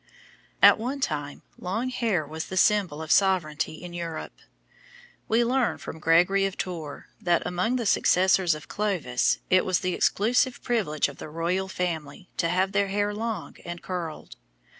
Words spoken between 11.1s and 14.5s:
the royal family to have their hair long and curled.